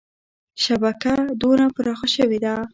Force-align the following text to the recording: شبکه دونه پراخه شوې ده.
شبکه 0.63 1.13
دونه 1.41 1.65
پراخه 1.75 2.07
شوې 2.15 2.39
ده. 2.43 2.53